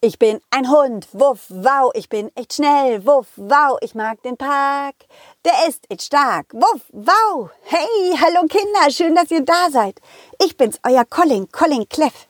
Ich 0.00 0.16
bin 0.16 0.40
ein 0.50 0.70
Hund, 0.70 1.08
wuff, 1.12 1.46
wow, 1.48 1.90
ich 1.92 2.08
bin 2.08 2.30
echt 2.36 2.52
schnell, 2.52 3.04
wuff, 3.04 3.26
wow, 3.34 3.78
ich 3.80 3.96
mag 3.96 4.22
den 4.22 4.36
Park, 4.36 4.94
der 5.44 5.66
ist 5.66 5.90
echt 5.90 6.02
stark, 6.02 6.54
wuff, 6.54 6.82
wow. 6.92 7.50
Hey, 7.64 8.16
hallo 8.16 8.46
Kinder, 8.46 8.92
schön, 8.92 9.16
dass 9.16 9.32
ihr 9.32 9.44
da 9.44 9.70
seid. 9.72 10.00
Ich 10.40 10.56
bin's, 10.56 10.78
euer 10.86 11.04
Colin, 11.04 11.50
Colin 11.50 11.88
Cleff. 11.88 12.28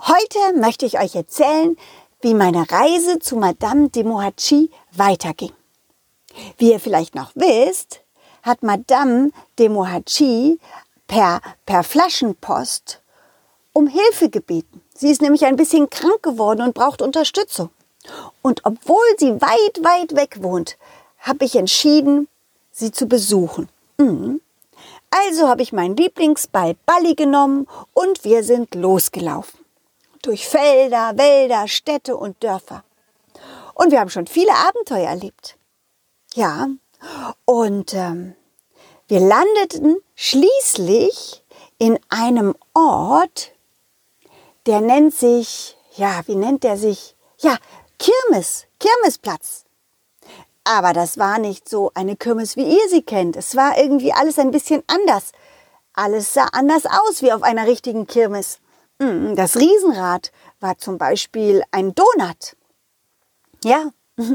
Heute 0.00 0.58
möchte 0.58 0.84
ich 0.84 0.98
euch 0.98 1.14
erzählen, 1.14 1.76
wie 2.22 2.34
meine 2.34 2.68
Reise 2.68 3.20
zu 3.20 3.36
Madame 3.36 3.90
de 3.90 4.02
Mohachi 4.02 4.68
weiterging. 4.90 5.52
Wie 6.58 6.72
ihr 6.72 6.80
vielleicht 6.80 7.14
noch 7.14 7.30
wisst, 7.36 8.00
hat 8.42 8.64
Madame 8.64 9.30
de 9.60 9.68
Mohachi 9.68 10.58
per, 11.06 11.40
per 11.66 11.84
Flaschenpost 11.84 13.00
um 13.72 13.86
Hilfe 13.86 14.28
gebeten. 14.28 14.81
Sie 15.02 15.10
ist 15.10 15.20
nämlich 15.20 15.44
ein 15.44 15.56
bisschen 15.56 15.90
krank 15.90 16.22
geworden 16.22 16.62
und 16.62 16.74
braucht 16.74 17.02
Unterstützung. 17.02 17.70
Und 18.40 18.64
obwohl 18.64 19.04
sie 19.18 19.32
weit, 19.40 19.82
weit 19.82 20.14
weg 20.14 20.44
wohnt, 20.44 20.78
habe 21.18 21.44
ich 21.44 21.56
entschieden, 21.56 22.28
sie 22.70 22.92
zu 22.92 23.06
besuchen. 23.06 23.68
Mhm. 23.98 24.40
Also 25.10 25.48
habe 25.48 25.62
ich 25.62 25.72
meinen 25.72 25.96
Lieblingsball 25.96 26.76
Balli 26.86 27.16
genommen 27.16 27.66
und 27.94 28.22
wir 28.22 28.44
sind 28.44 28.76
losgelaufen. 28.76 29.58
Durch 30.22 30.46
Felder, 30.46 31.18
Wälder, 31.18 31.66
Städte 31.66 32.16
und 32.16 32.40
Dörfer. 32.40 32.84
Und 33.74 33.90
wir 33.90 33.98
haben 33.98 34.10
schon 34.10 34.28
viele 34.28 34.54
Abenteuer 34.54 35.08
erlebt. 35.08 35.56
Ja, 36.34 36.68
und 37.44 37.92
ähm, 37.94 38.36
wir 39.08 39.18
landeten 39.18 39.96
schließlich 40.14 41.42
in 41.78 41.98
einem 42.08 42.54
Ort, 42.72 43.50
der 44.66 44.80
nennt 44.80 45.14
sich, 45.14 45.76
ja, 45.96 46.22
wie 46.26 46.36
nennt 46.36 46.64
der 46.64 46.76
sich? 46.76 47.16
Ja, 47.38 47.58
Kirmes, 47.98 48.66
Kirmesplatz. 48.78 49.64
Aber 50.64 50.92
das 50.92 51.18
war 51.18 51.38
nicht 51.38 51.68
so 51.68 51.90
eine 51.94 52.16
Kirmes, 52.16 52.56
wie 52.56 52.64
ihr 52.64 52.88
sie 52.88 53.02
kennt. 53.02 53.36
Es 53.36 53.56
war 53.56 53.76
irgendwie 53.78 54.12
alles 54.12 54.38
ein 54.38 54.52
bisschen 54.52 54.82
anders. 54.86 55.32
Alles 55.92 56.32
sah 56.32 56.46
anders 56.52 56.86
aus 56.86 57.20
wie 57.22 57.32
auf 57.32 57.42
einer 57.42 57.66
richtigen 57.66 58.06
Kirmes. 58.06 58.60
Hm, 59.00 59.34
das 59.34 59.56
Riesenrad 59.56 60.30
war 60.60 60.78
zum 60.78 60.98
Beispiel 60.98 61.64
ein 61.72 61.94
Donut. 61.94 62.56
Ja, 63.64 63.90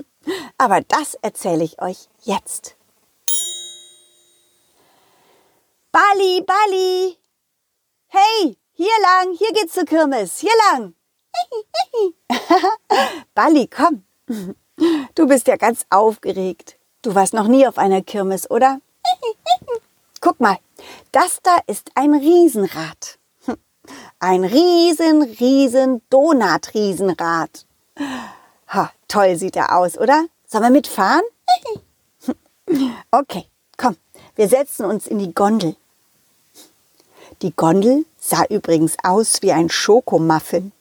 aber 0.58 0.82
das 0.82 1.16
erzähle 1.16 1.64
ich 1.64 1.82
euch 1.82 2.10
jetzt. 2.24 2.76
Bali, 5.92 6.44
Bali! 6.46 7.18
Hey, 8.08 8.58
hier 8.78 8.88
lang, 9.02 9.34
hier 9.36 9.52
geht's 9.54 9.74
zur 9.74 9.86
Kirmes, 9.86 10.38
hier 10.38 10.52
lang. 10.72 10.94
Bali, 13.34 13.68
komm. 13.68 14.04
Du 15.16 15.28
bist 15.28 15.48
ja 15.48 15.56
ganz 15.58 15.86
aufgeregt. 15.90 16.78
Du 17.02 17.16
warst 17.16 17.34
noch 17.34 17.48
nie 17.48 17.68
auf 17.68 17.80
einer 17.80 18.04
Kirmes, 18.04 18.50
oder? 18.52 18.80
Guck 20.22 20.40
mal, 20.40 20.58
das 21.12 21.40
da 21.42 21.58
ist 21.66 21.90
ein 21.96 22.14
Riesenrad. 22.14 23.18
Ein 24.20 24.44
riesen, 24.44 25.24
riesen 25.24 26.02
Donut-Riesenrad. 26.10 27.66
Ha, 28.68 28.92
toll 29.08 29.38
sieht 29.38 29.56
er 29.56 29.76
aus, 29.76 29.98
oder? 29.98 30.26
Sollen 30.46 30.66
wir 30.66 30.70
mitfahren? 30.70 31.24
Okay, 33.10 33.46
komm, 33.78 33.96
wir 34.36 34.50
setzen 34.50 34.86
uns 34.86 35.08
in 35.08 35.20
die 35.20 35.34
Gondel. 35.34 35.76
Die 37.42 37.56
Gondel 37.56 38.06
sah 38.30 38.46
übrigens 38.50 38.96
aus 39.04 39.42
wie 39.42 39.52
ein 39.52 39.70
Schokomuffin. 39.70 40.72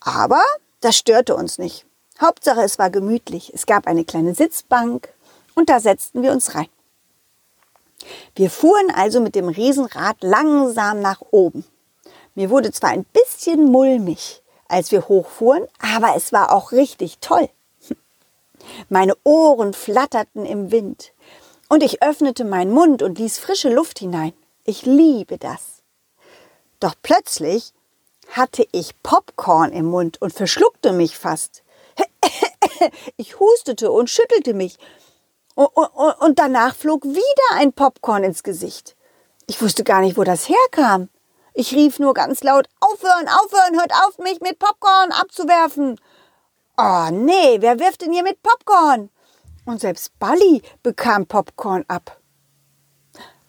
Aber 0.00 0.42
das 0.80 0.96
störte 0.96 1.36
uns 1.36 1.58
nicht. 1.58 1.86
Hauptsache, 2.20 2.62
es 2.62 2.78
war 2.78 2.90
gemütlich. 2.90 3.52
Es 3.54 3.66
gab 3.66 3.86
eine 3.86 4.04
kleine 4.04 4.34
Sitzbank 4.34 5.08
und 5.54 5.68
da 5.68 5.80
setzten 5.80 6.22
wir 6.22 6.32
uns 6.32 6.54
rein. 6.54 6.68
Wir 8.34 8.50
fuhren 8.50 8.90
also 8.94 9.20
mit 9.20 9.34
dem 9.34 9.48
Riesenrad 9.48 10.16
langsam 10.22 11.00
nach 11.00 11.20
oben. 11.30 11.64
Mir 12.34 12.50
wurde 12.50 12.72
zwar 12.72 12.90
ein 12.90 13.04
bisschen 13.04 13.64
mulmig, 13.70 14.42
als 14.68 14.90
wir 14.90 15.08
hochfuhren, 15.08 15.66
aber 15.78 16.16
es 16.16 16.32
war 16.32 16.52
auch 16.52 16.72
richtig 16.72 17.18
toll. 17.18 17.48
Meine 18.88 19.16
Ohren 19.24 19.74
flatterten 19.74 20.46
im 20.46 20.70
Wind 20.70 21.12
und 21.68 21.82
ich 21.82 22.02
öffnete 22.02 22.44
meinen 22.44 22.72
Mund 22.72 23.02
und 23.02 23.18
ließ 23.18 23.38
frische 23.38 23.72
Luft 23.72 23.98
hinein. 23.98 24.32
Ich 24.64 24.86
liebe 24.86 25.38
das. 25.38 25.71
Doch 26.82 26.94
plötzlich 27.00 27.72
hatte 28.32 28.66
ich 28.72 29.00
Popcorn 29.04 29.70
im 29.70 29.86
Mund 29.86 30.20
und 30.20 30.32
verschluckte 30.32 30.92
mich 30.92 31.16
fast. 31.16 31.62
Ich 33.16 33.38
hustete 33.38 33.92
und 33.92 34.10
schüttelte 34.10 34.54
mich. 34.54 34.76
Und 35.54 36.40
danach 36.40 36.74
flog 36.74 37.04
wieder 37.04 37.48
ein 37.54 37.72
Popcorn 37.72 38.24
ins 38.24 38.42
Gesicht. 38.42 38.96
Ich 39.46 39.62
wusste 39.62 39.84
gar 39.84 40.00
nicht, 40.00 40.16
wo 40.16 40.24
das 40.24 40.48
herkam. 40.48 41.08
Ich 41.54 41.72
rief 41.72 42.00
nur 42.00 42.12
ganz 42.12 42.42
laut, 42.42 42.66
aufhören, 42.80 43.28
aufhören, 43.28 43.78
hört 43.78 43.92
auf, 44.04 44.18
mich 44.18 44.40
mit 44.40 44.58
Popcorn 44.58 45.12
abzuwerfen. 45.12 46.00
Oh 46.76 47.08
nee, 47.12 47.58
wer 47.60 47.78
wirft 47.78 48.02
denn 48.02 48.12
hier 48.12 48.24
mit 48.24 48.42
Popcorn? 48.42 49.10
Und 49.64 49.80
selbst 49.80 50.18
Bali 50.18 50.62
bekam 50.82 51.26
Popcorn 51.26 51.84
ab. 51.86 52.18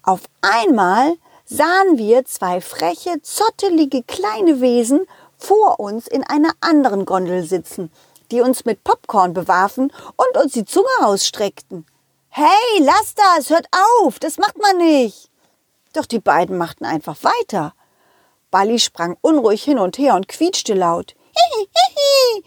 Auf 0.04 0.22
einmal 0.42 1.18
sahen 1.54 2.00
wir 2.00 2.26
zwei 2.26 2.62
freche, 2.62 3.22
zottelige 3.22 4.02
kleine 4.02 4.60
Wesen 4.60 5.06
vor 5.38 5.80
uns 5.80 6.08
in 6.08 6.24
einer 6.24 6.52
anderen 6.62 7.06
Gondel 7.06 7.44
sitzen, 7.44 7.92
die 8.32 8.42
uns 8.42 8.66
mit 8.66 8.84
Popcorn 8.84 9.34
bewarfen 9.34 9.94
und 10.16 10.44
uns 10.44 10.54
die 10.54 10.66
Zunge 10.66 10.88
ausstreckten. 11.02 11.86
Hey, 12.30 12.80
lass 12.80 13.14
das, 13.14 13.52
hört 13.52 13.68
auf, 14.02 14.18
das 14.18 14.40
macht 14.40 14.58
man 14.58 14.78
nicht. 14.78 15.30
Doch 15.94 16.08
die 16.08 16.20
beiden 16.20 16.58
machten 16.58 16.86
einfach 16.86 17.18
weiter. 17.22 17.76
Bali 18.50 18.80
sprang 18.80 19.16
unruhig 19.22 19.64
hin 19.64 19.78
und 19.78 20.00
her 20.00 20.16
und 20.16 20.28
quietschte 20.28 20.74
laut. 20.74 21.16
Hihi, 21.36 21.68
hihi. 21.68 22.44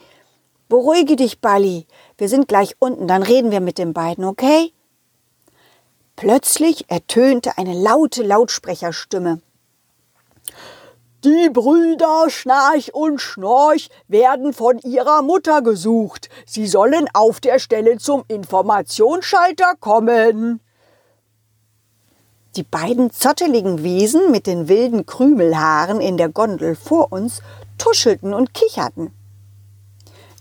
Beruhige 0.69 1.15
dich, 1.15 1.41
Bali. 1.41 1.87
Wir 2.19 2.29
sind 2.29 2.49
gleich 2.49 2.75
unten, 2.81 3.07
dann 3.07 3.23
reden 3.23 3.53
wir 3.53 3.61
mit 3.61 3.79
den 3.79 3.93
beiden, 3.93 4.25
okay? 4.25 4.73
Plötzlich 6.17 6.89
ertönte 6.89 7.59
eine 7.59 7.75
laute 7.75 8.23
Lautsprecherstimme. 8.23 9.43
Die 11.25 11.51
Brüder 11.51 12.31
Schnarch 12.31 12.95
und 12.95 13.21
Schnorch 13.21 13.91
werden 14.09 14.55
von 14.55 14.79
ihrer 14.79 15.21
Mutter 15.21 15.61
gesucht. 15.61 16.31
Sie 16.47 16.67
sollen 16.67 17.07
auf 17.13 17.41
der 17.41 17.59
Stelle 17.59 17.99
zum 17.99 18.25
Informationsschalter 18.29 19.75
kommen. 19.79 20.61
Die 22.57 22.63
beiden 22.63 23.11
zotteligen 23.11 23.83
Wesen 23.83 24.31
mit 24.31 24.47
den 24.47 24.69
wilden 24.69 25.05
Krümelhaaren 25.05 26.01
in 26.01 26.17
der 26.17 26.31
Gondel 26.31 26.77
vor 26.77 27.13
uns 27.13 27.43
tuschelten 27.77 28.33
und 28.33 28.55
kicherten. 28.55 29.13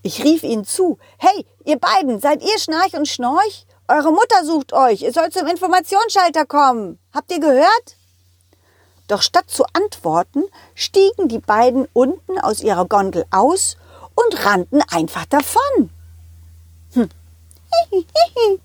Ich 0.04 0.24
rief 0.24 0.44
ihnen 0.44 0.64
zu, 0.64 1.00
hey, 1.18 1.46
ihr 1.66 1.80
beiden, 1.80 2.22
seid 2.22 2.42
ihr 2.44 2.60
Schnarch 2.60 2.94
und 2.94 3.08
Schnorch? 3.08 3.66
Eure 3.88 4.12
Mutter 4.12 4.44
sucht 4.44 4.74
euch. 4.74 5.04
Ihr 5.04 5.14
sollt 5.14 5.34
zum 5.34 5.48
Informationsschalter 5.48 6.46
kommen. 6.46 6.98
Habt 7.14 7.32
ihr 7.32 7.40
gehört? 7.40 7.98
Doch 9.08 9.22
statt 9.22 9.46
zu 9.48 9.66
antworten, 9.74 10.44
stiegen 10.74 11.28
die 11.28 11.40
beiden 11.40 11.88
unten 11.94 12.40
aus 12.40 12.62
ihrer 12.62 12.86
Gondel 12.86 13.26
aus 13.30 13.78
und 14.16 14.46
rannten 14.46 14.82
einfach 14.90 15.26
davon. 15.26 15.90
Hm. 16.94 17.10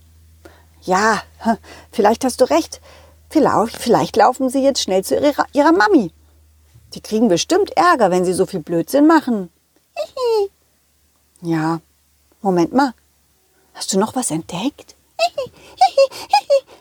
Ja, 0.82 1.22
vielleicht 1.92 2.24
hast 2.24 2.40
du 2.40 2.48
recht. 2.48 2.80
Vielleicht, 3.28 3.76
vielleicht 3.76 4.16
laufen 4.16 4.48
sie 4.48 4.62
jetzt 4.62 4.80
schnell 4.80 5.04
zu 5.04 5.14
ihrer, 5.14 5.44
ihrer 5.52 5.72
Mami. 5.72 6.10
Die 6.94 7.02
kriegen 7.02 7.28
bestimmt 7.28 7.76
Ärger, 7.76 8.10
wenn 8.10 8.24
sie 8.24 8.32
so 8.32 8.46
viel 8.46 8.60
Blödsinn 8.60 9.06
machen. 9.06 9.50
Ja, 11.42 11.80
Moment 12.42 12.74
mal. 12.74 12.92
Hast 13.72 13.94
du 13.94 13.98
noch 13.98 14.14
was 14.14 14.30
entdeckt? 14.30 14.94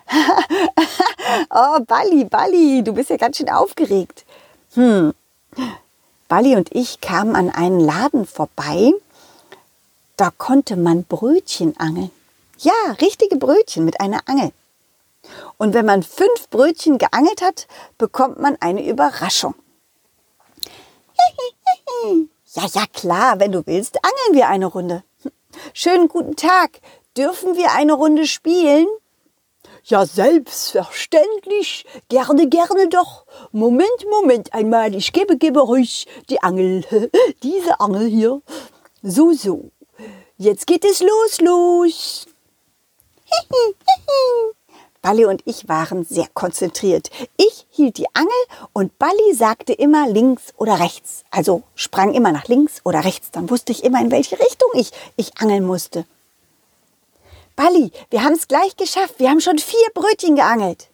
oh, 1.50 1.80
Bali, 1.86 2.26
Bali, 2.26 2.84
du 2.84 2.94
bist 2.94 3.10
ja 3.10 3.18
ganz 3.18 3.38
schön 3.38 3.50
aufgeregt. 3.50 4.26
Hm. 4.74 5.14
Bali 6.28 6.56
und 6.56 6.74
ich 6.76 7.02
kamen 7.02 7.36
an 7.36 7.50
einen 7.50 7.80
Laden 7.80 8.26
vorbei. 8.26 8.92
Da 10.18 10.32
konnte 10.38 10.76
man 10.76 11.06
Brötchen 11.06 11.78
angeln. 11.78 12.12
Ja, 12.60 12.74
richtige 13.02 13.38
Brötchen 13.38 13.86
mit 13.86 14.02
einer 14.02 14.22
Angel. 14.26 14.52
Und 15.58 15.74
wenn 15.74 15.86
man 15.86 16.04
fünf 16.04 16.50
Brötchen 16.50 16.98
geangelt 16.98 17.42
hat, 17.42 17.68
bekommt 17.98 18.40
man 18.40 18.58
eine 18.60 18.86
Überraschung. 18.86 19.56
Ja, 22.54 22.66
ja, 22.74 22.86
klar, 22.92 23.40
wenn 23.40 23.52
du 23.52 23.64
willst, 23.68 24.04
angeln 24.04 24.34
wir 24.34 24.48
eine 24.48 24.66
Runde. 24.66 25.04
Schönen 25.74 26.08
guten 26.08 26.36
Tag. 26.36 26.80
Dürfen 27.20 27.58
wir 27.58 27.74
eine 27.74 27.92
Runde 27.92 28.26
spielen? 28.26 28.88
Ja, 29.84 30.06
selbstverständlich. 30.06 31.86
Gerne, 32.08 32.48
gerne 32.48 32.88
doch. 32.88 33.26
Moment, 33.52 34.06
Moment 34.10 34.54
einmal. 34.54 34.96
Ich 34.96 35.12
gebe, 35.12 35.36
gebe 35.36 35.60
ruhig 35.60 36.08
die 36.30 36.42
Angel. 36.42 36.86
Diese 37.44 37.82
Angel 37.82 38.08
hier. 38.08 38.42
So, 39.04 39.34
so. 39.34 39.70
Jetzt 40.38 40.66
geht 40.66 40.86
es 40.86 41.02
los, 41.02 41.42
los. 41.42 42.26
Balli 45.02 45.26
und 45.26 45.42
ich 45.44 45.68
waren 45.68 46.06
sehr 46.06 46.28
konzentriert. 46.34 47.10
Ich 47.36 47.66
hielt 47.70 47.98
die 47.98 48.08
Angel 48.14 48.32
und 48.72 48.98
Balli 48.98 49.34
sagte 49.34 49.74
immer 49.74 50.08
links 50.08 50.54
oder 50.56 50.80
rechts. 50.80 51.26
Also 51.32 51.64
sprang 51.76 52.14
immer 52.14 52.32
nach 52.32 52.48
links 52.48 52.80
oder 52.86 53.04
rechts. 53.04 53.32
Dann 53.32 53.50
wusste 53.50 53.74
ich 53.74 53.84
immer, 53.84 54.00
in 54.00 54.10
welche 54.10 54.40
Richtung 54.40 54.70
ich, 54.74 54.92
ich 55.18 55.38
angeln 55.38 55.66
musste. 55.68 56.06
Balli, 57.60 57.92
wir 58.10 58.24
haben 58.24 58.36
es 58.36 58.48
gleich 58.48 58.78
geschafft. 58.78 59.16
Wir 59.18 59.30
haben 59.30 59.42
schon 59.42 59.60
vier 59.60 59.90
Brötchen 59.94 60.38
geangelt. 60.38 60.88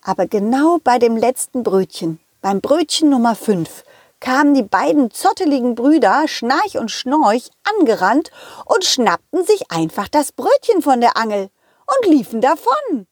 Aber 0.00 0.26
genau 0.26 0.78
bei 0.82 0.98
dem 0.98 1.14
letzten 1.14 1.62
Brötchen, 1.62 2.20
beim 2.40 2.62
Brötchen 2.62 3.10
Nummer 3.10 3.34
fünf, 3.34 3.84
kamen 4.18 4.54
die 4.54 4.62
beiden 4.62 5.10
zotteligen 5.10 5.74
Brüder 5.74 6.26
Schnarch 6.26 6.78
und 6.78 6.90
Schnorch 6.90 7.50
angerannt 7.64 8.30
und 8.64 8.82
schnappten 8.82 9.44
sich 9.44 9.70
einfach 9.70 10.08
das 10.08 10.32
Brötchen 10.32 10.80
von 10.80 11.02
der 11.02 11.18
Angel 11.18 11.50
und 11.84 12.10
liefen 12.10 12.40
davon. 12.40 13.06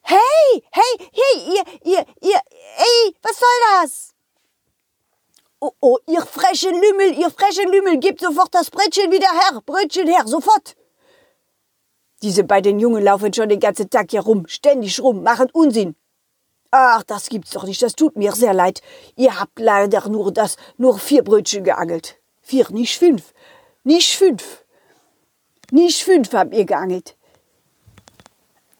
Hey, 0.00 0.64
hey, 0.70 1.08
hey, 1.12 1.54
ihr, 1.54 1.64
ihr, 1.84 2.06
ihr, 2.22 2.40
ey, 2.78 3.14
was 3.20 3.38
soll 3.38 3.82
das? 3.82 4.14
Oh, 5.60 5.72
oh, 5.80 5.98
ihr 6.06 6.22
freche 6.22 6.70
Lümmel, 6.70 7.18
ihr 7.18 7.28
freche 7.28 7.68
Lümmel, 7.68 7.98
gebt 7.98 8.22
sofort 8.22 8.54
das 8.54 8.70
Brötchen 8.70 9.12
wieder 9.12 9.30
her, 9.30 9.60
Brötchen 9.66 10.06
her, 10.06 10.22
sofort. 10.24 10.76
Diese 12.24 12.42
beiden 12.42 12.80
Jungen 12.80 13.04
laufen 13.04 13.34
schon 13.34 13.50
den 13.50 13.60
ganzen 13.60 13.90
Tag 13.90 14.10
hier 14.10 14.22
rum, 14.22 14.46
ständig 14.48 14.98
rum, 14.98 15.22
machen 15.22 15.50
Unsinn. 15.52 15.94
Ach, 16.70 17.02
das 17.02 17.28
gibt's 17.28 17.50
doch 17.50 17.64
nicht, 17.64 17.82
das 17.82 17.96
tut 17.96 18.16
mir 18.16 18.32
sehr 18.32 18.54
leid. 18.54 18.80
Ihr 19.14 19.38
habt 19.38 19.58
leider 19.58 20.08
nur 20.08 20.32
das, 20.32 20.56
nur 20.78 20.98
vier 20.98 21.22
Brötchen 21.22 21.64
geangelt. 21.64 22.16
Vier, 22.40 22.66
nicht 22.70 22.98
fünf. 22.98 23.34
Nicht 23.82 24.16
fünf. 24.16 24.64
Nicht 25.70 26.02
fünf 26.02 26.32
habt 26.32 26.54
ihr 26.54 26.64
geangelt. 26.64 27.14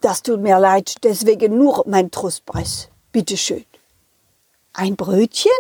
Das 0.01 0.23
tut 0.23 0.41
mir 0.41 0.59
leid, 0.59 0.95
deswegen 1.03 1.59
nur 1.59 1.85
mein 1.87 2.11
Trostpreis. 2.11 2.89
Bitte 3.13 3.37
schön. 3.37 3.67
Ein 4.73 4.97
Brötchen? 4.97 5.53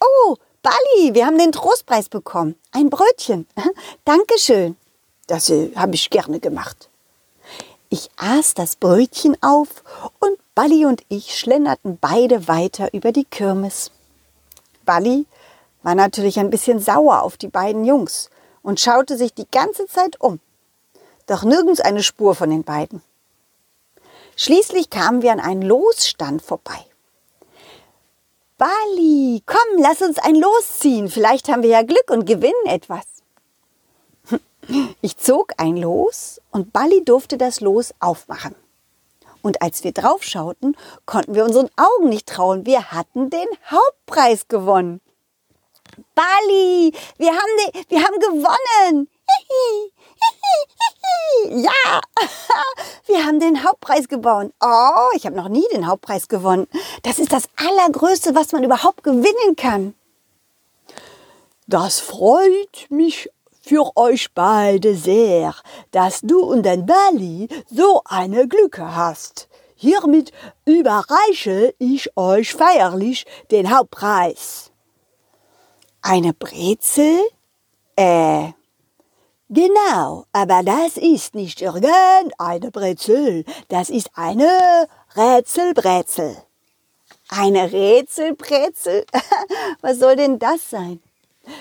Oh, 0.00 0.36
Bali, 0.62 1.14
wir 1.14 1.26
haben 1.26 1.36
den 1.36 1.52
Trostpreis 1.52 2.08
bekommen. 2.08 2.54
Ein 2.72 2.88
Brötchen. 2.88 3.46
Dankeschön. 4.06 4.78
Das 5.26 5.50
äh, 5.50 5.70
habe 5.76 5.96
ich 5.96 6.08
gerne 6.08 6.40
gemacht. 6.40 6.85
Ich 7.88 8.10
aß 8.16 8.54
das 8.54 8.76
Brötchen 8.76 9.36
auf 9.42 9.84
und 10.18 10.38
Balli 10.54 10.86
und 10.86 11.02
ich 11.08 11.38
schlenderten 11.38 11.98
beide 12.00 12.48
weiter 12.48 12.92
über 12.92 13.12
die 13.12 13.24
Kirmes. 13.24 13.92
Balli 14.84 15.26
war 15.82 15.94
natürlich 15.94 16.38
ein 16.40 16.50
bisschen 16.50 16.80
sauer 16.80 17.22
auf 17.22 17.36
die 17.36 17.48
beiden 17.48 17.84
Jungs 17.84 18.30
und 18.62 18.80
schaute 18.80 19.16
sich 19.16 19.34
die 19.34 19.48
ganze 19.50 19.86
Zeit 19.86 20.20
um. 20.20 20.40
Doch 21.26 21.44
nirgends 21.44 21.80
eine 21.80 22.02
Spur 22.02 22.34
von 22.34 22.50
den 22.50 22.64
beiden. 22.64 23.02
Schließlich 24.34 24.90
kamen 24.90 25.22
wir 25.22 25.32
an 25.32 25.40
einen 25.40 25.62
Losstand 25.62 26.42
vorbei. 26.42 26.84
Bali, 28.58 29.42
komm, 29.46 29.82
lass 29.82 30.02
uns 30.02 30.18
ein 30.18 30.34
Los 30.34 30.78
ziehen. 30.78 31.08
Vielleicht 31.08 31.48
haben 31.48 31.62
wir 31.62 31.70
ja 31.70 31.82
Glück 31.82 32.10
und 32.10 32.26
gewinnen 32.26 32.66
etwas. 32.66 33.04
Ich 35.00 35.16
zog 35.16 35.52
ein 35.58 35.76
Los 35.76 36.40
und 36.50 36.72
Balli 36.72 37.04
durfte 37.04 37.38
das 37.38 37.60
Los 37.60 37.94
aufmachen. 38.00 38.54
Und 39.42 39.62
als 39.62 39.84
wir 39.84 39.92
draufschauten, 39.92 40.76
konnten 41.04 41.34
wir 41.34 41.44
unseren 41.44 41.70
Augen 41.76 42.08
nicht 42.08 42.26
trauen. 42.26 42.66
Wir 42.66 42.90
hatten 42.90 43.30
den 43.30 43.46
Hauptpreis 43.70 44.48
gewonnen. 44.48 45.00
Bali, 46.14 46.92
wir 47.16 47.30
haben, 47.30 47.72
den, 47.72 47.82
wir 47.88 48.02
haben 48.02 48.18
gewonnen. 48.18 49.08
Ja, 51.48 52.00
wir 53.06 53.24
haben 53.24 53.38
den 53.38 53.62
Hauptpreis 53.62 54.08
gewonnen. 54.08 54.52
Oh, 54.60 55.10
ich 55.14 55.26
habe 55.26 55.36
noch 55.36 55.48
nie 55.48 55.66
den 55.72 55.86
Hauptpreis 55.86 56.28
gewonnen. 56.28 56.66
Das 57.04 57.18
ist 57.18 57.32
das 57.32 57.44
Allergrößte, 57.56 58.34
was 58.34 58.52
man 58.52 58.64
überhaupt 58.64 59.04
gewinnen 59.04 59.54
kann. 59.56 59.94
Das 61.68 62.00
freut 62.00 62.86
mich 62.88 63.30
für 63.66 63.96
euch 63.96 64.32
beide 64.32 64.94
sehr, 64.94 65.54
dass 65.90 66.20
du 66.20 66.40
und 66.40 66.64
dein 66.64 66.86
Bali 66.86 67.48
so 67.68 68.00
eine 68.04 68.46
Glücke 68.46 68.94
hast. 68.94 69.48
Hiermit 69.74 70.32
überreiche 70.64 71.74
ich 71.78 72.16
euch 72.16 72.54
feierlich 72.54 73.26
den 73.50 73.74
Hauptpreis. 73.76 74.70
Eine 76.00 76.32
Brezel? 76.32 77.20
Äh. 77.96 78.52
Genau, 79.48 80.24
aber 80.32 80.62
das 80.62 80.96
ist 80.96 81.34
nicht 81.34 81.60
irgendeine 81.60 82.70
Brezel, 82.72 83.44
das 83.68 83.90
ist 83.90 84.10
eine 84.14 84.88
Rätselbrezel. 85.16 86.36
Eine 87.28 87.72
Rätselbrezel? 87.72 89.04
Was 89.80 89.98
soll 89.98 90.16
denn 90.16 90.38
das 90.38 90.70
sein? 90.70 91.00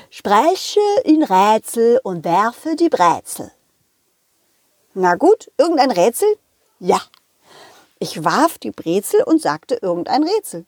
Spreche 0.09 0.79
in 1.03 1.23
Rätsel 1.23 1.99
und 2.03 2.25
werfe 2.25 2.75
die 2.75 2.89
Brezel. 2.89 3.51
Na 4.93 5.15
gut, 5.15 5.51
irgendein 5.57 5.91
Rätsel? 5.91 6.37
Ja. 6.79 7.01
Ich 7.99 8.23
warf 8.23 8.57
die 8.57 8.71
Brezel 8.71 9.23
und 9.23 9.41
sagte 9.41 9.75
irgendein 9.81 10.23
Rätsel. 10.23 10.65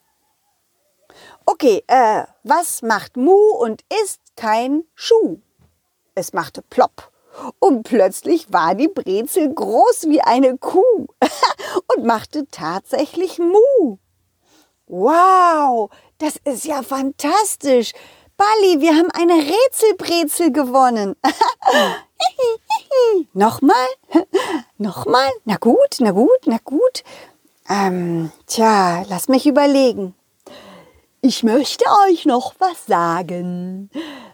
Okay, 1.46 1.82
äh, 1.86 2.24
was 2.42 2.82
macht 2.82 3.16
Mu 3.16 3.32
und 3.32 3.82
ist 4.02 4.20
kein 4.36 4.84
Schuh? 4.94 5.38
Es 6.14 6.32
machte 6.32 6.62
plopp. 6.62 7.10
Und 7.58 7.84
plötzlich 7.84 8.52
war 8.52 8.74
die 8.74 8.88
Brezel 8.88 9.54
groß 9.54 10.08
wie 10.08 10.20
eine 10.20 10.58
Kuh 10.58 11.06
und 11.96 12.04
machte 12.04 12.46
tatsächlich 12.50 13.38
Mu. 13.38 13.98
Wow, 14.86 15.90
das 16.18 16.36
ist 16.44 16.64
ja 16.64 16.82
fantastisch. 16.82 17.92
Balli, 18.38 18.80
wir 18.80 18.94
haben 18.94 19.10
eine 19.10 19.34
Rätselbrezel 19.34 20.52
gewonnen. 20.52 21.16
Nochmal? 23.32 23.88
Nochmal? 24.78 25.30
Na 25.44 25.56
gut, 25.56 25.96
na 25.98 26.12
gut, 26.12 26.46
na 26.46 26.58
gut. 26.62 27.02
Ähm, 27.68 28.30
tja, 28.46 29.02
lass 29.08 29.26
mich 29.26 29.44
überlegen. 29.44 30.14
Ich 31.20 31.42
möchte 31.42 31.84
euch 32.06 32.26
noch 32.26 32.54
was 32.60 32.86
sagen. 32.86 33.90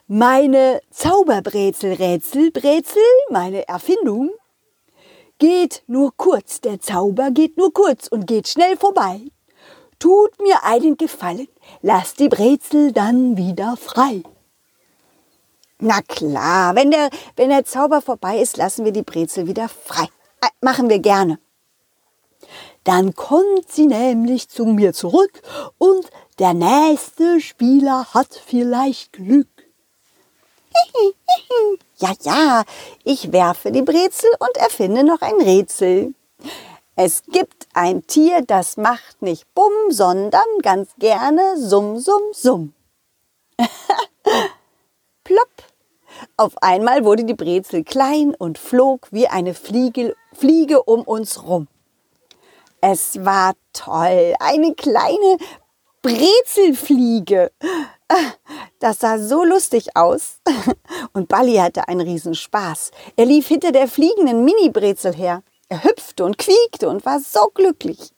Meine 0.07 0.83
Zauberbrezel, 0.91 1.95
Rätselbrezel, 1.95 3.03
meine 3.31 3.67
Erfindung, 3.67 4.33
geht 5.39 5.83
nur 5.87 6.15
kurz. 6.15 6.61
Der 6.61 6.79
Zauber 6.79 7.31
geht 7.31 7.57
nur 7.57 7.73
kurz 7.73 8.09
und 8.09 8.27
geht 8.27 8.49
schnell 8.49 8.77
vorbei. 8.77 9.23
Tut 10.05 10.39
mir 10.39 10.63
einen 10.65 10.99
Gefallen, 10.99 11.49
lasst 11.81 12.19
die 12.19 12.29
Brezel 12.29 12.93
dann 12.93 13.39
wieder 13.39 13.75
frei. 13.79 14.23
Na 15.79 16.03
klar, 16.03 16.75
wenn 16.75 16.91
der, 16.91 17.09
wenn 17.37 17.49
der 17.49 17.65
Zauber 17.65 18.03
vorbei 18.03 18.37
ist, 18.37 18.59
lassen 18.59 18.85
wir 18.85 18.93
die 18.93 19.01
Brezel 19.01 19.47
wieder 19.47 19.67
frei. 19.67 20.05
Äh, 20.43 20.49
machen 20.61 20.91
wir 20.91 20.99
gerne. 20.99 21.39
Dann 22.85 23.15
kommt 23.15 23.73
sie 23.73 23.87
nämlich 23.87 24.51
zu 24.51 24.67
mir 24.67 24.93
zurück 24.93 25.41
und 25.79 26.11
der 26.39 26.53
nächste 26.53 27.41
Spieler 27.41 28.05
hat 28.13 28.39
vielleicht 28.47 29.15
Glück. 29.15 29.49
Ja, 31.97 32.13
ja, 32.23 32.65
ich 33.05 33.33
werfe 33.33 33.73
die 33.73 33.81
Brezel 33.81 34.29
und 34.39 34.55
erfinde 34.59 35.05
noch 35.05 35.23
ein 35.23 35.37
Rätsel. 35.37 36.13
Es 36.97 37.23
gibt 37.33 37.64
ein 37.75 38.07
Tier, 38.07 38.43
das 38.43 38.77
macht 38.77 39.23
nicht 39.23 39.53
Bumm, 39.55 39.73
sondern 39.91 40.45
ganz 40.63 40.91
gerne 40.99 41.57
Summ, 41.59 41.99
Summ, 41.99 42.23
Summ. 42.33 42.73
Plopp. 45.25 45.51
Auf 46.37 46.55
einmal 46.63 47.05
wurde 47.05 47.25
die 47.25 47.35
Brezel 47.35 47.85
klein 47.85 48.35
und 48.35 48.59
flog 48.59 49.09
wie 49.11 49.29
eine 49.29 49.55
Fliege, 49.55 50.15
Fliege 50.33 50.83
um 50.83 51.03
uns 51.03 51.43
rum. 51.45 51.69
Es 52.81 53.25
war 53.25 53.55
toll, 53.73 54.35
eine 54.39 54.75
kleine 54.75 55.39
Brezelfliege. 56.03 57.51
Das 58.79 58.99
sah 58.99 59.19
so 59.19 59.45
lustig 59.45 59.97
aus. 59.97 60.41
Und 61.15 61.29
Balli 61.29 61.55
hatte 61.55 61.89
einen 61.89 62.03
Riesenspaß. 62.03 62.91
Er 63.17 63.25
lief 63.25 63.49
hinter 63.49 63.73
der 63.73 63.89
fliegenden 63.89 64.45
Mini-Brezel 64.45 65.15
her. 65.15 65.43
Er 65.69 65.83
hüpfte 65.83 66.25
und 66.25 66.39
quiekte 66.39 66.89
und 66.89 67.05
war 67.05 67.21
so 67.21 67.51
glücklich. 67.55 68.13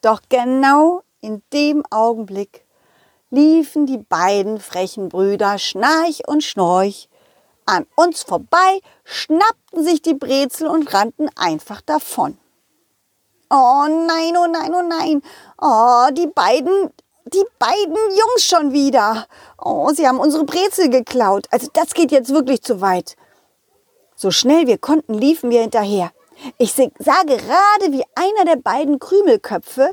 Doch 0.00 0.20
genau 0.28 1.02
in 1.20 1.42
dem 1.52 1.84
Augenblick 1.90 2.64
liefen 3.30 3.86
die 3.86 3.98
beiden 3.98 4.60
frechen 4.60 5.08
Brüder 5.08 5.58
Schnarch 5.58 6.22
und 6.26 6.44
Schnorch 6.44 7.08
an 7.66 7.86
uns 7.96 8.22
vorbei, 8.22 8.80
schnappten 9.04 9.84
sich 9.84 10.02
die 10.02 10.14
Brezel 10.14 10.66
und 10.66 10.92
rannten 10.92 11.30
einfach 11.36 11.80
davon. 11.80 12.38
Oh 13.50 13.86
nein, 13.88 14.36
oh 14.36 14.46
nein, 14.46 14.74
oh 14.74 14.82
nein. 14.82 15.22
Oh, 15.60 16.08
die 16.12 16.26
beiden, 16.26 16.90
die 17.26 17.44
beiden 17.58 17.96
Jungs 17.96 18.44
schon 18.44 18.72
wieder. 18.72 19.26
Oh, 19.62 19.90
sie 19.90 20.08
haben 20.08 20.18
unsere 20.18 20.44
Brezel 20.44 20.88
geklaut. 20.88 21.46
Also 21.50 21.68
das 21.72 21.94
geht 21.94 22.12
jetzt 22.12 22.30
wirklich 22.30 22.62
zu 22.62 22.80
weit. 22.80 23.16
So 24.16 24.30
schnell 24.30 24.66
wir 24.66 24.78
konnten, 24.78 25.14
liefen 25.14 25.50
wir 25.50 25.60
hinterher. 25.60 26.12
Ich 26.58 26.72
sah 26.72 27.22
gerade, 27.24 27.92
wie 27.92 28.04
einer 28.14 28.44
der 28.44 28.56
beiden 28.56 28.98
Krümelköpfe 28.98 29.90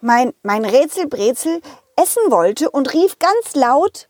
mein, 0.00 0.32
mein 0.42 0.64
Rätselbrezel 0.64 1.60
essen 1.96 2.30
wollte 2.30 2.70
und 2.70 2.92
rief 2.94 3.18
ganz 3.18 3.54
laut, 3.54 4.08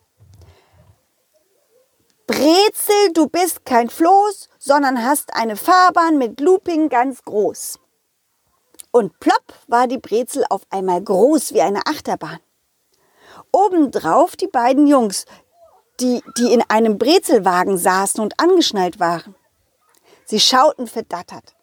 Brezel, 2.26 3.12
du 3.12 3.28
bist 3.28 3.64
kein 3.64 3.90
Floß, 3.90 4.48
sondern 4.60 5.04
hast 5.04 5.34
eine 5.34 5.56
Fahrbahn 5.56 6.16
mit 6.16 6.38
Looping 6.38 6.88
ganz 6.88 7.24
groß. 7.24 7.80
Und 8.92 9.18
plopp 9.18 9.54
war 9.66 9.88
die 9.88 9.98
Brezel 9.98 10.44
auf 10.48 10.62
einmal 10.70 11.02
groß 11.02 11.54
wie 11.54 11.60
eine 11.60 11.84
Achterbahn. 11.86 12.38
Obendrauf 13.50 14.36
die 14.36 14.46
beiden 14.46 14.86
Jungs, 14.86 15.24
die, 15.98 16.22
die 16.38 16.52
in 16.52 16.62
einem 16.68 16.98
Brezelwagen 16.98 17.76
saßen 17.76 18.22
und 18.22 18.38
angeschnallt 18.38 19.00
waren. 19.00 19.34
Sie 20.30 20.38
schauten 20.38 20.86
verdattert. 20.86 21.56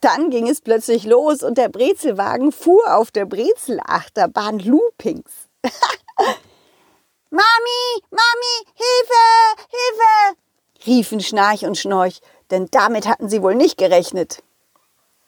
Dann 0.00 0.30
ging 0.30 0.48
es 0.48 0.62
plötzlich 0.62 1.04
los 1.04 1.42
und 1.42 1.58
der 1.58 1.68
Brezelwagen 1.68 2.50
fuhr 2.50 2.96
auf 2.96 3.10
der 3.10 3.26
Brezelachterbahn 3.26 4.60
Loopings. 4.60 5.30
Mami, 7.28 8.02
Mami, 8.08 8.64
Hilfe, 8.72 9.26
Hilfe, 9.68 10.38
riefen 10.86 11.20
Schnarch 11.20 11.66
und 11.66 11.76
Schnorch, 11.76 12.22
denn 12.50 12.68
damit 12.70 13.06
hatten 13.06 13.28
sie 13.28 13.42
wohl 13.42 13.54
nicht 13.54 13.76
gerechnet. 13.76 14.42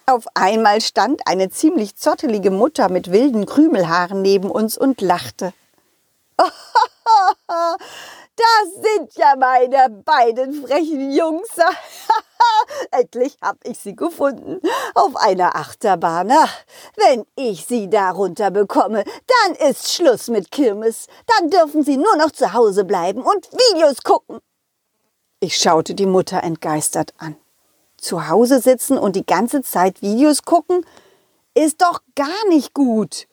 Auf 0.07 0.25
einmal 0.33 0.81
stand 0.81 1.21
eine 1.27 1.51
ziemlich 1.51 1.97
zottelige 1.97 2.51
Mutter 2.51 2.89
mit 2.89 3.13
wilden 3.13 3.45
Krümelhaaren 3.45 4.23
neben 4.23 4.51
uns 4.51 4.79
und 4.79 5.03
lachte. 5.03 5.53
Das 8.39 8.73
sind 8.73 9.17
ja 9.17 9.35
meine 9.37 9.91
beiden 9.91 10.65
frechen 10.65 11.11
Jungs. 11.11 11.49
Endlich 12.91 13.37
hab 13.43 13.57
ich 13.65 13.79
sie 13.79 13.97
gefunden. 13.97 14.61
Auf 14.95 15.17
einer 15.17 15.57
Achterbahn. 15.57 16.31
Ach, 16.31 16.55
wenn 16.97 17.25
ich 17.37 17.67
sie 17.67 17.89
darunter 17.89 18.51
bekomme, 18.51 19.05
dann 19.05 19.69
ist 19.69 19.93
Schluss 19.93 20.29
mit 20.29 20.51
Kirmes. 20.51 21.07
Dann 21.27 21.51
dürfen 21.51 21.83
sie 21.83 21.97
nur 21.97 22.17
noch 22.17 22.31
zu 22.31 22.53
Hause 22.53 22.85
bleiben 22.85 23.23
und 23.23 23.51
Videos 23.53 24.03
gucken. 24.03 24.41
Ich 25.41 25.57
schaute 25.57 25.95
die 25.95 26.07
Mutter 26.07 26.43
entgeistert 26.43 27.15
an. 27.19 27.37
Zu 27.97 28.29
Hause 28.29 28.61
sitzen 28.61 28.99
und 28.99 29.17
die 29.17 29.27
ganze 29.27 29.63
Zeit 29.63 30.03
Videos 30.03 30.43
gucken, 30.43 30.85
ist 31.55 31.83
doch 31.83 32.01
gar 32.15 32.49
nicht 32.49 32.75
gut. 32.75 33.27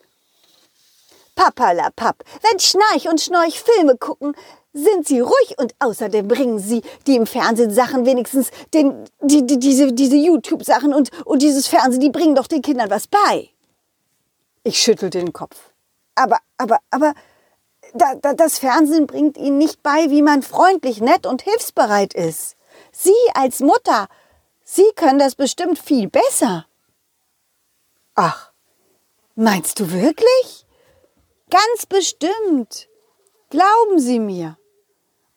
Papalapap, 1.35 2.23
wenn 2.41 2.59
Schnarch 2.59 3.09
und 3.09 3.21
Schnorch 3.21 3.61
Filme 3.61 3.97
gucken, 3.97 4.35
sind 4.75 5.07
sie 5.07 5.21
ruhig 5.21 5.55
und 5.57 5.73
außerdem 5.79 6.27
bringen 6.27 6.59
sie 6.59 6.81
die 7.07 7.15
im 7.15 7.25
Fernsehen 7.25 7.71
Sachen 7.71 8.05
wenigstens 8.05 8.51
den, 8.73 9.05
die, 9.21 9.45
die, 9.47 9.57
diese, 9.57 9.93
diese 9.93 10.17
YouTube-Sachen 10.17 10.93
und, 10.93 11.09
und 11.25 11.41
dieses 11.41 11.67
Fernsehen, 11.67 12.01
die 12.01 12.09
bringen 12.09 12.35
doch 12.35 12.47
den 12.47 12.61
Kindern 12.61 12.89
was 12.89 13.07
bei. 13.07 13.49
Ich 14.63 14.79
schüttelte 14.79 15.19
den 15.19 15.31
Kopf. 15.31 15.55
Aber, 16.15 16.39
aber, 16.57 16.79
aber, 16.91 17.13
da, 17.93 18.15
da, 18.15 18.33
das 18.33 18.59
Fernsehen 18.59 19.07
bringt 19.07 19.37
ihnen 19.37 19.57
nicht 19.57 19.81
bei, 19.81 20.09
wie 20.09 20.21
man 20.21 20.43
freundlich, 20.43 20.99
nett 20.99 21.25
und 21.25 21.41
hilfsbereit 21.41 22.13
ist. 22.13 22.57
Sie 22.91 23.13
als 23.33 23.61
Mutter, 23.61 24.07
Sie 24.63 24.91
können 24.95 25.19
das 25.19 25.35
bestimmt 25.35 25.79
viel 25.79 26.09
besser. 26.09 26.65
Ach, 28.15 28.51
meinst 29.35 29.79
du 29.79 29.91
wirklich? 29.91 30.65
Ganz 31.49 31.85
bestimmt. 31.85 32.89
Glauben 33.49 33.99
Sie 33.99 34.19
mir. 34.19 34.57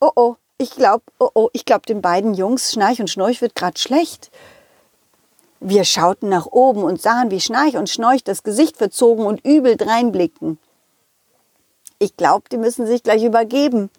Oh 0.01 0.13
oh, 0.15 0.37
ich 0.59 0.71
glaub, 0.71 1.03
oh 1.19 1.31
oh, 1.35 1.49
ich 1.53 1.65
glaub 1.65 1.87
den 1.87 2.01
beiden 2.03 2.35
Jungs 2.35 2.73
Schnarch 2.73 3.01
und 3.01 3.11
Schnorch 3.11 3.41
wird 3.41 3.55
grad 3.55 3.79
schlecht. 3.79 4.31
Wir 5.61 5.85
schauten 5.85 6.29
nach 6.29 6.47
oben 6.47 6.85
und 6.85 7.03
sahen, 7.03 7.31
wie 7.33 7.41
Schnarch 7.41 7.77
und 7.77 7.89
Schnorch 7.89 8.23
das 8.23 8.45
Gesicht 8.45 8.77
verzogen 8.77 9.27
und 9.27 9.45
übel 9.45 9.77
dreinblickten. 9.77 10.59
Ich 11.99 12.17
glaub, 12.17 12.49
die 12.49 12.59
müssen 12.59 12.87
sich 12.87 13.03
gleich 13.03 13.25
übergeben. 13.25 13.91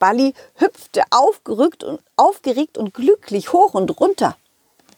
Balli 0.00 0.34
hüpfte 0.56 1.02
aufgerückt 1.10 1.84
und 1.84 2.00
aufgeregt 2.16 2.76
und 2.76 2.92
glücklich 2.92 3.52
hoch 3.52 3.74
und 3.74 4.00
runter. 4.00 4.36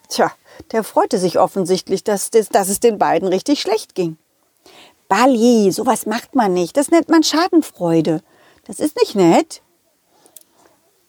Tja, 0.08 0.32
der 0.72 0.82
freute 0.82 1.18
sich 1.18 1.38
offensichtlich, 1.38 2.04
dass, 2.04 2.30
dass 2.30 2.68
es 2.70 2.80
den 2.80 2.98
beiden 2.98 3.28
richtig 3.28 3.60
schlecht 3.60 3.94
ging. 3.94 4.16
Balli, 5.08 5.70
sowas 5.72 6.06
macht 6.06 6.34
man 6.34 6.54
nicht. 6.54 6.76
Das 6.78 6.90
nennt 6.90 7.10
man 7.10 7.22
Schadenfreude. 7.22 8.22
Das 8.66 8.80
ist 8.80 8.96
nicht 8.96 9.14
nett. 9.14 9.60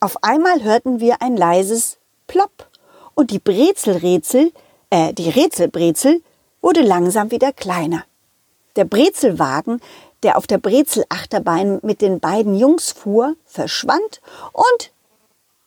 Auf 0.01 0.23
einmal 0.23 0.63
hörten 0.63 1.01
wir 1.01 1.21
ein 1.21 1.35
leises 1.35 1.97
Plopp 2.27 2.69
und 3.15 3.31
die 3.31 3.39
Brezelrätsel, 3.39 4.53
äh, 4.89 5.13
die 5.13 5.29
Rätselbrezel 5.29 6.23
wurde 6.61 6.81
langsam 6.81 7.31
wieder 7.31 7.51
kleiner. 7.51 8.05
Der 8.77 8.85
Brezelwagen, 8.85 9.81
der 10.23 10.37
auf 10.37 10.47
der 10.47 10.57
Brezelachterbahn 10.57 11.79
mit 11.81 12.01
den 12.01 12.21
beiden 12.21 12.57
Jungs 12.57 12.93
fuhr, 12.93 13.35
verschwand 13.45 14.21
und 14.53 14.91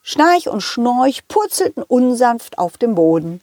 Schnarch 0.00 0.48
und 0.48 0.62
Schnorch 0.62 1.28
purzelten 1.28 1.82
unsanft 1.82 2.56
auf 2.56 2.78
dem 2.78 2.94
Boden. 2.94 3.42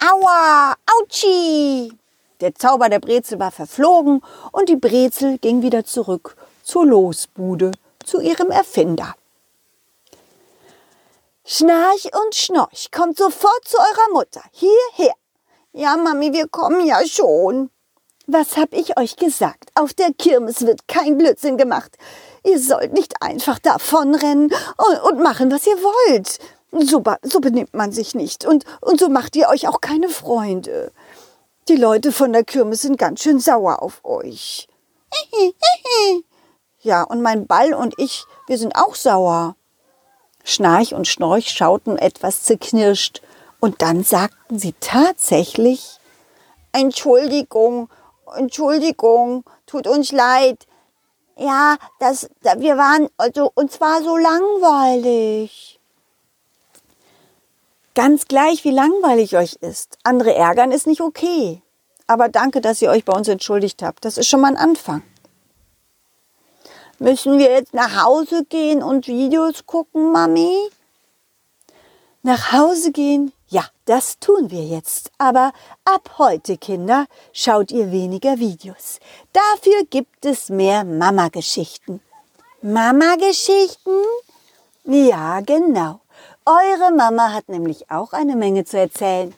Aua, 0.00 0.74
Autschi! 0.98 1.92
Der 2.40 2.56
Zauber 2.56 2.88
der 2.88 2.98
Brezel 2.98 3.38
war 3.38 3.52
verflogen 3.52 4.20
und 4.50 4.68
die 4.68 4.74
Brezel 4.74 5.38
ging 5.38 5.62
wieder 5.62 5.84
zurück 5.84 6.36
zur 6.64 6.86
Losbude, 6.86 7.70
zu 8.04 8.20
ihrem 8.20 8.50
Erfinder. 8.50 9.14
Schnarch 11.54 12.08
und 12.24 12.34
Schnorch, 12.34 12.90
kommt 12.90 13.18
sofort 13.18 13.64
zu 13.66 13.76
eurer 13.76 14.14
Mutter. 14.14 14.40
Hierher. 14.52 15.12
Ja, 15.74 15.98
Mami, 15.98 16.32
wir 16.32 16.48
kommen 16.48 16.86
ja 16.86 17.06
schon. 17.06 17.68
Was 18.26 18.56
hab 18.56 18.72
ich 18.72 18.98
euch 18.98 19.16
gesagt? 19.16 19.70
Auf 19.74 19.92
der 19.92 20.14
Kirmes 20.14 20.64
wird 20.64 20.88
kein 20.88 21.18
Blödsinn 21.18 21.58
gemacht. 21.58 21.98
Ihr 22.42 22.58
sollt 22.58 22.94
nicht 22.94 23.20
einfach 23.20 23.58
davonrennen 23.58 24.50
und, 24.78 25.02
und 25.02 25.22
machen, 25.22 25.52
was 25.52 25.66
ihr 25.66 25.76
wollt. 25.76 26.38
So, 26.70 27.02
so 27.20 27.40
benimmt 27.40 27.74
man 27.74 27.92
sich 27.92 28.14
nicht. 28.14 28.46
Und, 28.46 28.64
und 28.80 28.98
so 28.98 29.10
macht 29.10 29.36
ihr 29.36 29.50
euch 29.50 29.68
auch 29.68 29.82
keine 29.82 30.08
Freunde. 30.08 30.90
Die 31.68 31.76
Leute 31.76 32.12
von 32.12 32.32
der 32.32 32.44
Kirmes 32.44 32.80
sind 32.80 32.96
ganz 32.96 33.20
schön 33.20 33.40
sauer 33.40 33.82
auf 33.82 34.02
euch. 34.04 34.68
Ja, 36.84 37.04
und 37.04 37.22
mein 37.22 37.46
Ball 37.46 37.74
und 37.74 37.94
ich, 37.96 38.24
wir 38.48 38.58
sind 38.58 38.74
auch 38.74 38.96
sauer. 38.96 39.54
Schnarch 40.44 40.94
und 40.94 41.06
Schnorch 41.06 41.50
schauten 41.50 41.98
etwas 41.98 42.42
zerknirscht, 42.42 43.22
und 43.60 43.80
dann 43.80 44.02
sagten 44.02 44.58
sie 44.58 44.74
tatsächlich 44.80 46.00
Entschuldigung, 46.72 47.88
Entschuldigung, 48.34 49.44
tut 49.66 49.86
uns 49.86 50.10
leid. 50.10 50.66
Ja, 51.36 51.76
das, 52.00 52.28
wir 52.56 52.76
waren, 52.76 53.08
also 53.16 53.52
uns 53.54 53.80
war 53.80 54.02
so 54.02 54.16
langweilig. 54.16 55.78
Ganz 57.94 58.26
gleich, 58.26 58.64
wie 58.64 58.70
langweilig 58.70 59.36
euch 59.36 59.54
ist. 59.60 59.98
Andere 60.02 60.34
ärgern 60.34 60.72
ist 60.72 60.86
nicht 60.86 61.00
okay. 61.00 61.62
Aber 62.06 62.28
danke, 62.28 62.60
dass 62.60 62.82
ihr 62.82 62.90
euch 62.90 63.04
bei 63.04 63.12
uns 63.12 63.28
entschuldigt 63.28 63.82
habt. 63.82 64.04
Das 64.04 64.18
ist 64.18 64.28
schon 64.28 64.40
mal 64.40 64.48
ein 64.48 64.56
Anfang. 64.56 65.02
Müssen 66.98 67.38
wir 67.38 67.50
jetzt 67.50 67.74
nach 67.74 68.04
Hause 68.04 68.44
gehen 68.44 68.82
und 68.82 69.06
Videos 69.08 69.66
gucken, 69.66 70.12
Mami? 70.12 70.56
Nach 72.22 72.52
Hause 72.52 72.92
gehen? 72.92 73.32
Ja, 73.48 73.64
das 73.84 74.18
tun 74.20 74.50
wir 74.50 74.64
jetzt. 74.64 75.10
Aber 75.18 75.52
ab 75.84 76.14
heute, 76.18 76.56
Kinder, 76.56 77.06
schaut 77.32 77.72
ihr 77.72 77.90
weniger 77.90 78.38
Videos. 78.38 79.00
Dafür 79.32 79.84
gibt 79.90 80.24
es 80.24 80.48
mehr 80.48 80.84
Mama-Geschichten. 80.84 82.00
Mama-Geschichten? 82.62 83.90
Ja, 84.84 85.40
genau. 85.40 86.00
Eure 86.46 86.92
Mama 86.92 87.32
hat 87.32 87.48
nämlich 87.48 87.90
auch 87.90 88.12
eine 88.12 88.36
Menge 88.36 88.64
zu 88.64 88.78
erzählen. 88.78 89.34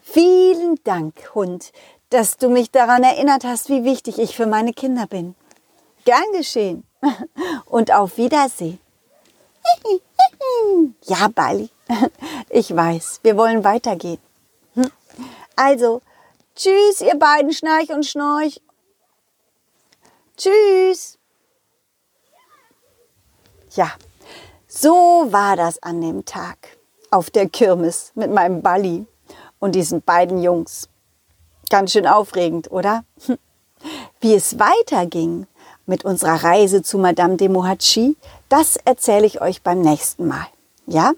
Vielen 0.00 0.80
Dank, 0.84 1.34
Hund, 1.34 1.72
dass 2.10 2.38
du 2.38 2.48
mich 2.48 2.70
daran 2.70 3.02
erinnert 3.02 3.44
hast, 3.44 3.68
wie 3.68 3.84
wichtig 3.84 4.18
ich 4.18 4.34
für 4.34 4.46
meine 4.46 4.72
Kinder 4.72 5.06
bin. 5.06 5.34
Gern 6.08 6.32
geschehen. 6.32 6.84
Und 7.66 7.92
auf 7.92 8.16
Wiedersehen. 8.16 8.80
Ja, 11.04 11.28
Bali. 11.28 11.68
Ich 12.48 12.74
weiß, 12.74 13.20
wir 13.22 13.36
wollen 13.36 13.62
weitergehen. 13.62 14.18
Also, 15.54 16.00
tschüss, 16.54 17.02
ihr 17.02 17.18
beiden 17.18 17.52
Schnarch 17.52 17.90
und 17.90 18.06
Schnorch. 18.06 18.62
Tschüss. 20.38 21.18
Ja, 23.72 23.92
so 24.66 25.26
war 25.30 25.56
das 25.56 25.82
an 25.82 26.00
dem 26.00 26.24
Tag 26.24 26.78
auf 27.10 27.28
der 27.28 27.50
Kirmes 27.50 28.12
mit 28.14 28.32
meinem 28.32 28.62
Balli 28.62 29.06
und 29.58 29.74
diesen 29.74 30.00
beiden 30.00 30.42
Jungs. 30.42 30.88
Ganz 31.68 31.92
schön 31.92 32.06
aufregend, 32.06 32.70
oder? 32.70 33.04
Wie 34.20 34.34
es 34.34 34.58
weiterging 34.58 35.46
mit 35.88 36.04
unserer 36.04 36.44
Reise 36.44 36.82
zu 36.82 36.98
Madame 36.98 37.36
de 37.36 37.48
Mohatschi, 37.48 38.16
das 38.48 38.76
erzähle 38.76 39.26
ich 39.26 39.40
euch 39.40 39.62
beim 39.62 39.80
nächsten 39.80 40.26
Mal. 40.26 40.46
Ja? 40.86 41.12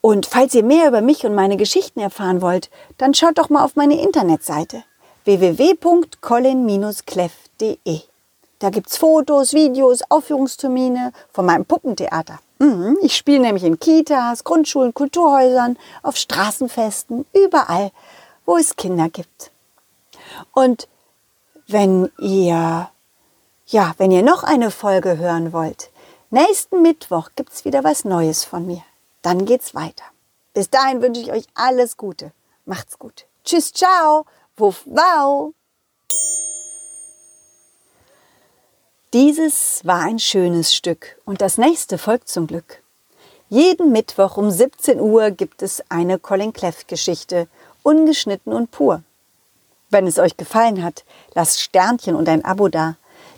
Und 0.00 0.26
falls 0.26 0.54
ihr 0.54 0.62
mehr 0.62 0.86
über 0.86 1.00
mich 1.00 1.26
und 1.26 1.34
meine 1.34 1.56
Geschichten 1.56 1.98
erfahren 2.00 2.40
wollt, 2.40 2.70
dann 2.98 3.14
schaut 3.14 3.38
doch 3.38 3.48
mal 3.48 3.64
auf 3.64 3.74
meine 3.74 4.00
Internetseite 4.00 4.84
www.colin-cleff.de. 5.24 8.00
Da 8.58 8.70
gibt's 8.70 8.96
Fotos, 8.96 9.52
Videos, 9.52 10.00
Aufführungstermine 10.08 11.12
von 11.32 11.44
meinem 11.44 11.66
Puppentheater. 11.66 12.38
Mhm, 12.58 12.96
ich 13.02 13.14
spiele 13.14 13.40
nämlich 13.40 13.64
in 13.64 13.78
Kitas, 13.78 14.44
Grundschulen, 14.44 14.94
Kulturhäusern, 14.94 15.76
auf 16.02 16.16
Straßenfesten, 16.16 17.26
überall, 17.34 17.90
wo 18.46 18.56
es 18.56 18.76
Kinder 18.76 19.10
gibt. 19.10 19.50
Und 20.54 20.88
wenn 21.66 22.10
ihr, 22.18 22.88
ja, 23.66 23.94
wenn 23.98 24.12
ihr 24.12 24.22
noch 24.22 24.44
eine 24.44 24.70
Folge 24.70 25.18
hören 25.18 25.52
wollt, 25.52 25.90
nächsten 26.30 26.82
Mittwoch 26.82 27.30
gibt's 27.34 27.64
wieder 27.64 27.82
was 27.82 28.04
Neues 28.04 28.44
von 28.44 28.64
mir. 28.64 28.82
Dann 29.22 29.44
geht's 29.44 29.74
weiter. 29.74 30.04
Bis 30.54 30.70
dahin 30.70 31.02
wünsche 31.02 31.20
ich 31.20 31.32
euch 31.32 31.46
alles 31.54 31.96
Gute. 31.96 32.32
Macht's 32.64 32.98
gut. 32.98 33.26
Tschüss, 33.44 33.72
ciao. 33.72 34.24
Wuff, 34.56 34.82
wow. 34.86 35.52
Dieses 39.12 39.84
war 39.84 40.02
ein 40.02 40.18
schönes 40.18 40.74
Stück 40.74 41.20
und 41.24 41.40
das 41.40 41.58
nächste 41.58 41.98
folgt 41.98 42.28
zum 42.28 42.46
Glück. 42.46 42.82
Jeden 43.48 43.90
Mittwoch 43.90 44.36
um 44.36 44.50
17 44.50 45.00
Uhr 45.00 45.30
gibt 45.30 45.62
es 45.62 45.82
eine 45.88 46.18
Colin 46.18 46.52
Cleff 46.52 46.86
Geschichte, 46.86 47.48
ungeschnitten 47.82 48.52
und 48.52 48.70
pur. 48.70 49.02
Wenn 49.90 50.06
es 50.06 50.18
euch 50.18 50.36
gefallen 50.36 50.82
hat, 50.82 51.04
lasst 51.34 51.60
Sternchen 51.60 52.16
und 52.16 52.28
ein 52.28 52.44
Abo 52.44 52.68
da, 52.68 52.96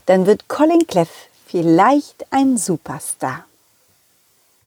dann 0.09 0.27
wird 0.27 0.49
Colin 0.49 0.87
Cleff 0.87 1.11
vielleicht 1.47 2.25
ein 2.31 2.57
Superstar. 2.57 3.45